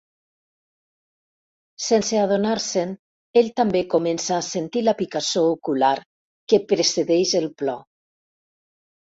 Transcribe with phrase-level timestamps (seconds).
[1.87, 2.93] Sense adonar-se'n,
[3.41, 5.93] ell també comença a sentir la picassor ocular
[6.55, 7.81] que precedeix el plor.